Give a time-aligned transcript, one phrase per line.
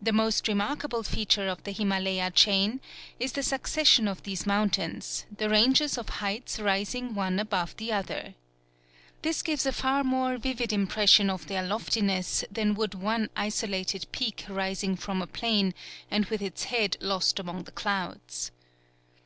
[0.00, 2.80] The most remarkable feature of the Himalaya chain
[3.20, 8.36] is the succession of these mountains, the ranges of heights rising one above the other.
[9.20, 14.46] This gives a far more vivid impression of their loftiness than would one isolated peak
[14.48, 15.74] rising from a plain
[16.10, 18.50] and with its head lost among the clouds.